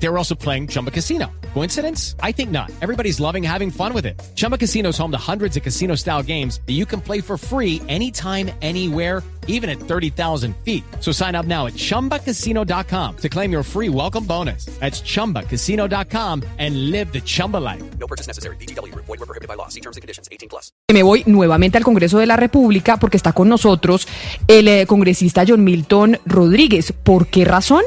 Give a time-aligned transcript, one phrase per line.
[0.00, 1.26] They were also playing Chumba Casino.
[1.54, 2.14] Coincidence?
[2.22, 2.70] I think not.
[2.80, 4.20] Everybody's loving having fun with it.
[4.36, 7.36] Chumba Casino is home to hundreds of casino style games that you can play for
[7.36, 10.84] free anytime, anywhere, even at 30,000 feet.
[11.00, 14.66] So sign up now at chumbacasino.com to claim your free welcome bonus.
[14.78, 17.82] That's chumbacasino.com and live the Chumba life.
[17.98, 18.56] No purchase necessary.
[18.56, 18.94] BGW.
[18.94, 19.68] Void were prohibited by law.
[19.68, 20.28] See terms and conditions.
[20.30, 20.70] 18 plus.
[20.92, 24.06] Me voy nuevamente al Congreso de la República porque está con nosotros
[24.46, 26.92] el eh, congresista John Milton Rodríguez.
[26.92, 27.82] ¿Por qué razón?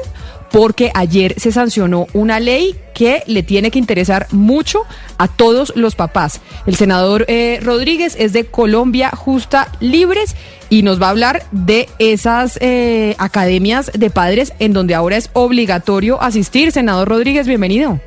[0.52, 4.82] Porque ayer se sancionó una ley que le tiene que interesar mucho
[5.18, 6.40] a todos los papás.
[6.66, 10.36] El senador eh, Rodríguez es de Colombia Justa Libres
[10.68, 15.30] y nos va a hablar de esas eh, academias de padres en donde ahora es
[15.32, 16.70] obligatorio asistir.
[16.70, 18.00] Senador Rodríguez, bienvenido.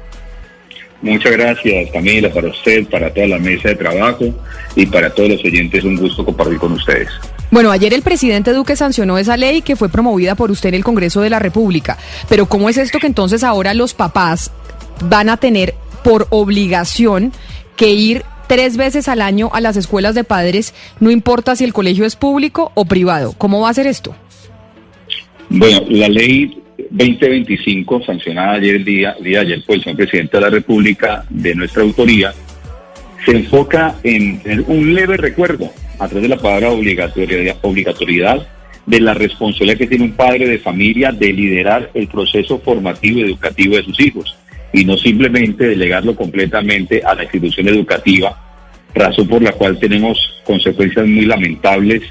[1.02, 4.26] Muchas gracias, Camila, para usted, para toda la mesa de trabajo
[4.76, 5.84] y para todos los oyentes.
[5.84, 7.10] Un gusto compartir con ustedes.
[7.52, 10.84] Bueno, ayer el presidente Duque sancionó esa ley que fue promovida por usted en el
[10.84, 11.98] Congreso de la República.
[12.28, 14.52] Pero ¿cómo es esto que entonces ahora los papás
[15.10, 17.32] van a tener por obligación
[17.76, 21.74] que ir tres veces al año a las escuelas de padres, no importa si el
[21.74, 23.34] colegio es público o privado?
[23.38, 24.16] ¿Cómo va a ser esto?
[25.50, 30.50] Bueno, la ley 2025, sancionada ayer día, día ayer por el señor presidente de la
[30.50, 32.34] República de nuestra autoría,
[33.26, 38.48] se enfoca en tener un leve recuerdo a través de la palabra obligatoriedad, obligatoriedad
[38.86, 43.24] de la responsabilidad que tiene un padre de familia de liderar el proceso formativo y
[43.24, 44.38] educativo de sus hijos
[44.74, 48.38] y no simplemente delegarlo completamente a la institución educativa,
[48.94, 52.04] razón por la cual tenemos consecuencias muy lamentables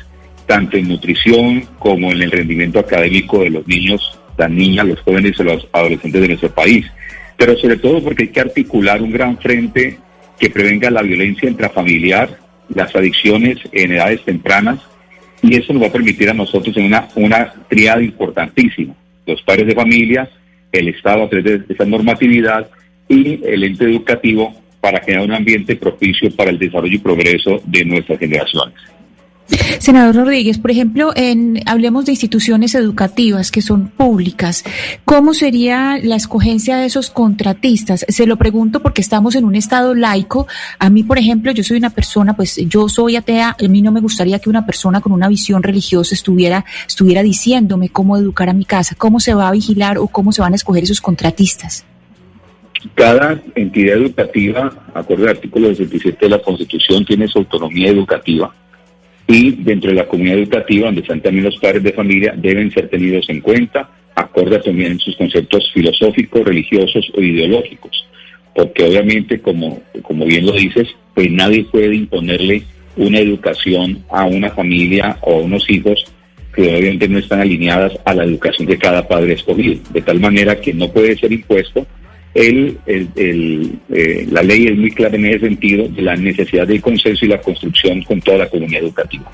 [0.47, 5.39] tanto en nutrición como en el rendimiento académico de los niños, las niñas, los jóvenes
[5.39, 6.87] y los adolescentes de nuestro país.
[7.37, 9.99] Pero sobre todo porque hay que articular un gran frente
[10.39, 12.39] que prevenga la violencia intrafamiliar,
[12.75, 14.81] las adicciones en edades tempranas,
[15.43, 18.95] y eso nos va a permitir a nosotros en una, una triada importantísima.
[19.27, 20.29] Los padres de familia,
[20.73, 22.69] el Estado a través de esa normatividad
[23.09, 27.85] y el ente educativo para crear un ambiente propicio para el desarrollo y progreso de
[27.85, 28.75] nuestras generaciones.
[29.79, 34.65] Senador Rodríguez, por ejemplo, en, hablemos de instituciones educativas que son públicas.
[35.05, 38.07] ¿Cómo sería la escogencia de esos contratistas?
[38.09, 40.47] Se lo pregunto porque estamos en un estado laico.
[40.79, 43.57] A mí, por ejemplo, yo soy una persona, pues yo soy atea.
[43.63, 47.91] A mí no me gustaría que una persona con una visión religiosa estuviera, estuviera diciéndome
[47.91, 50.57] cómo educar a mi casa, cómo se va a vigilar o cómo se van a
[50.57, 51.85] escoger esos contratistas.
[52.95, 58.53] Cada entidad educativa, acorde al artículo 67 de la Constitución, tiene su autonomía educativa
[59.27, 62.89] y dentro de la comunidad educativa, donde están también los padres de familia, deben ser
[62.89, 68.07] tenidos en cuenta, acorde también sus conceptos filosóficos, religiosos o ideológicos.
[68.55, 72.63] Porque obviamente, como, como bien lo dices, pues nadie puede imponerle
[72.97, 76.05] una educación a una familia o a unos hijos
[76.55, 80.61] que obviamente no están alineadas a la educación de cada padre escogido, de tal manera
[80.61, 81.85] que no puede ser impuesto
[82.35, 86.67] el, el, el, eh, la ley es muy clara en ese sentido de la necesidad
[86.67, 89.31] del consenso y la construcción con toda la comunidad educativa.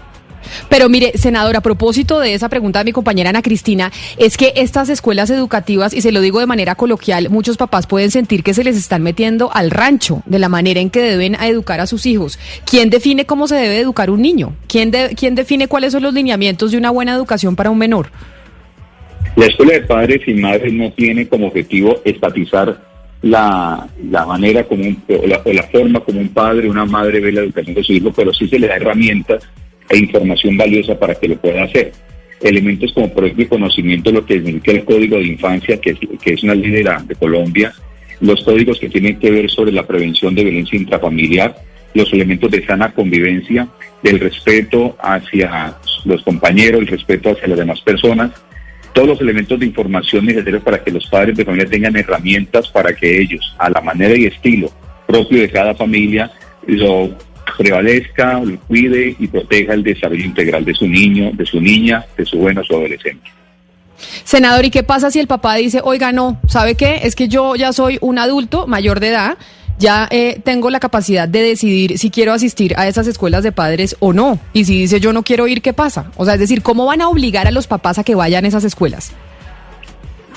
[0.68, 4.52] Pero mire, senador, a propósito de esa pregunta de mi compañera Ana Cristina, es que
[4.56, 8.54] estas escuelas educativas, y se lo digo de manera coloquial, muchos papás pueden sentir que
[8.54, 12.06] se les están metiendo al rancho de la manera en que deben educar a sus
[12.06, 12.38] hijos.
[12.68, 14.54] ¿Quién define cómo se debe educar un niño?
[14.68, 18.10] ¿Quién, de, ¿Quién define cuáles son los lineamientos de una buena educación para un menor?
[19.36, 22.89] La escuela de padres y madres no tiene como objetivo estatizar
[23.22, 26.86] la, la manera como un, o, la, o la forma como un padre o una
[26.86, 29.46] madre ve la educación de su hijo, pero sí se le da herramientas
[29.88, 31.92] e información valiosa para que lo pueda hacer.
[32.40, 35.90] Elementos como por ejemplo el conocimiento de lo que significa el Código de Infancia, que
[35.90, 37.72] es, que es una ley de, de Colombia,
[38.20, 41.56] los códigos que tienen que ver sobre la prevención de violencia intrafamiliar,
[41.94, 43.68] los elementos de sana convivencia,
[44.02, 48.30] del respeto hacia los compañeros, el respeto hacia las demás personas,
[48.92, 52.94] todos los elementos de información necesarios para que los padres de familia tengan herramientas para
[52.94, 54.70] que ellos, a la manera y estilo
[55.06, 56.30] propio de cada familia,
[56.66, 57.10] lo
[57.58, 62.24] prevalezca, lo cuide y proteja el desarrollo integral de su niño, de su niña, de
[62.24, 63.30] su bueno, su adolescente.
[64.24, 67.00] Senador, ¿y qué pasa si el papá dice, oiga, no, ¿sabe qué?
[67.02, 69.38] Es que yo ya soy un adulto mayor de edad,
[69.80, 73.96] ya eh, tengo la capacidad de decidir si quiero asistir a esas escuelas de padres
[73.98, 74.38] o no.
[74.52, 76.12] Y si dice yo no quiero ir, ¿qué pasa?
[76.16, 78.48] O sea, es decir, ¿cómo van a obligar a los papás a que vayan a
[78.48, 79.12] esas escuelas?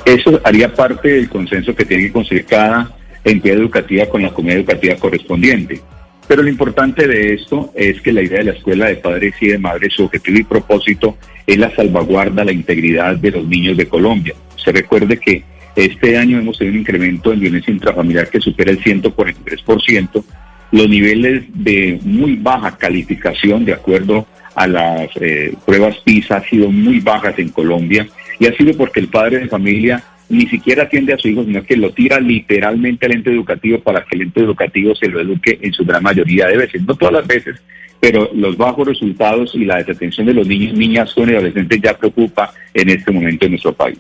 [0.06, 2.92] Eso haría parte del consenso que tiene que conseguir cada
[3.24, 5.82] entidad educativa con la comunidad educativa correspondiente.
[6.26, 9.48] Pero lo importante de esto es que la idea de la escuela de padres y
[9.48, 13.88] de madres, su objetivo y propósito es la salvaguarda, la integridad de los niños de
[13.88, 14.34] Colombia.
[14.56, 15.44] Se recuerde que
[15.76, 20.24] este año hemos tenido un incremento en violencia intrafamiliar que supera el 143%,
[20.72, 26.72] los niveles de muy baja calificación de acuerdo a las eh, pruebas PISA han sido
[26.72, 28.08] muy bajas en Colombia.
[28.40, 31.64] Y ha sido porque el padre de familia ni siquiera atiende a su hijo, sino
[31.64, 35.60] que lo tira literalmente al ente educativo para que el ente educativo se lo eduque
[35.62, 37.62] en su gran mayoría de veces, no todas las veces,
[38.00, 41.98] pero los bajos resultados y la desatención de los niños, niñas, jóvenes y adolescentes ya
[41.98, 44.00] preocupa en este momento en nuestro país.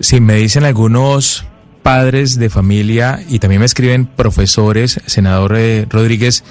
[0.00, 1.46] Sí, me dicen algunos
[1.82, 6.44] padres de familia y también me escriben profesores, senador eh, Rodríguez,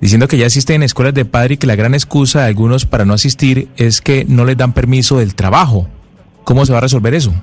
[0.00, 3.04] diciendo que ya existen escuelas de padre y que la gran excusa de algunos para
[3.04, 5.88] no asistir es que no les dan permiso del trabajo.
[6.44, 7.34] ¿Cómo se va a resolver eso?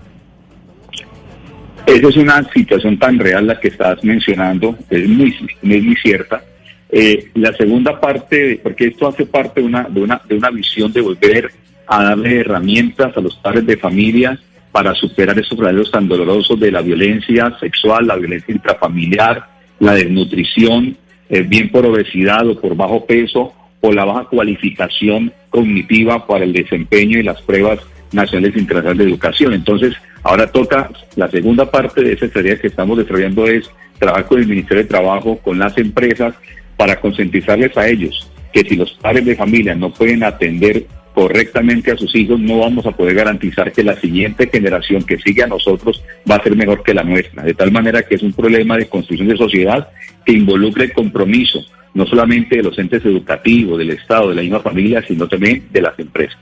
[1.86, 6.42] Esa es una situación tan real la que estás mencionando, es muy, es muy cierta.
[6.90, 10.92] Eh, la segunda parte, porque esto hace parte de una, de, una, de una visión
[10.92, 11.52] de volver
[11.86, 14.40] a darle herramientas a los padres de familia
[14.76, 19.48] para superar esos problemas tan dolorosos de la violencia sexual, la violencia intrafamiliar,
[19.80, 20.98] la desnutrición,
[21.30, 26.52] eh, bien por obesidad o por bajo peso, o la baja cualificación cognitiva para el
[26.52, 27.80] desempeño y las pruebas
[28.12, 29.54] nacionales e internacionales de educación.
[29.54, 34.42] Entonces, ahora toca la segunda parte de esa tarea que estamos desarrollando es trabajar con
[34.42, 36.36] el Ministerio de Trabajo, con las empresas,
[36.76, 40.86] para concientizarles a ellos que si los padres de familia no pueden atender
[41.16, 45.44] correctamente a sus hijos, no vamos a poder garantizar que la siguiente generación que sigue
[45.44, 47.42] a nosotros va a ser mejor que la nuestra.
[47.42, 49.88] De tal manera que es un problema de construcción de sociedad
[50.26, 54.60] que involucre el compromiso, no solamente de los entes educativos, del Estado, de la misma
[54.60, 56.38] familia, sino también de las empresas.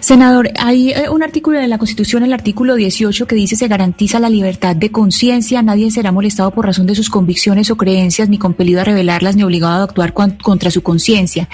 [0.00, 4.20] Senador, hay eh, un artículo de la Constitución, el artículo 18, que dice se garantiza
[4.20, 8.38] la libertad de conciencia, nadie será molestado por razón de sus convicciones o creencias, ni
[8.38, 11.48] compelido a revelarlas, ni obligado a actuar contra su conciencia.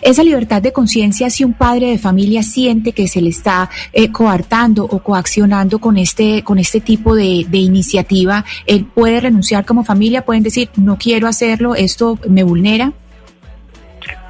[0.00, 4.10] Esa libertad de conciencia, si un padre de familia siente que se le está eh,
[4.10, 10.24] coartando o coaccionando con este, con este tipo de, iniciativa, él puede renunciar como familia,
[10.24, 12.92] pueden decir, no quiero hacerlo, esto me vulnera.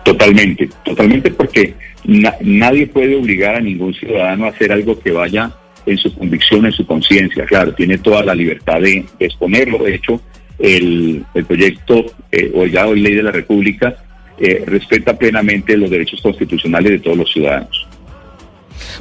[0.04, 1.76] Totalmente, totalmente porque
[2.08, 5.50] nadie puede obligar a ningún ciudadano a hacer algo que vaya
[5.84, 7.44] en su convicción, en su conciencia.
[7.44, 9.78] Claro, tiene toda la libertad de, exponerlo.
[9.78, 10.20] De hecho,
[10.58, 13.96] el, proyecto eh, o ya hoy ley de la República
[14.38, 17.88] eh, respeta plenamente los derechos constitucionales de todos los ciudadanos.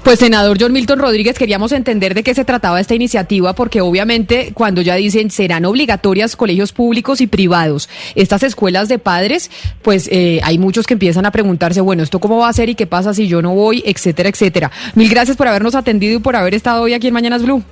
[0.03, 4.51] Pues senador John Milton Rodríguez, queríamos entender de qué se trataba esta iniciativa, porque obviamente
[4.53, 9.51] cuando ya dicen serán obligatorias colegios públicos y privados, estas escuelas de padres,
[9.81, 12.75] pues eh, hay muchos que empiezan a preguntarse, bueno, ¿esto cómo va a ser y
[12.75, 14.71] qué pasa si yo no voy, etcétera, etcétera.
[14.95, 17.63] Mil gracias por habernos atendido y por haber estado hoy aquí en Mañanas Blue.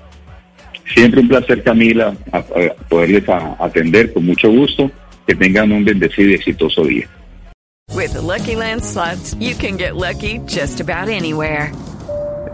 [0.94, 2.16] Siempre un placer, Camila,
[2.89, 3.24] poderles
[3.60, 4.92] atender con mucho gusto.
[5.25, 7.10] Que tengan un bendecido y exitoso día.
[7.89, 8.83] Lucky Land
[9.39, 11.72] you can get lucky just about anywhere.